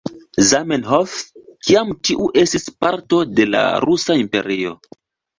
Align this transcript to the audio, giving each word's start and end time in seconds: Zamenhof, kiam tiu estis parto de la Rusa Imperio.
Zamenhof, 0.51 1.11
kiam 1.67 1.91
tiu 2.07 2.29
estis 2.43 2.65
parto 2.85 3.19
de 3.41 3.45
la 3.49 3.61
Rusa 3.85 4.17
Imperio. 4.23 4.73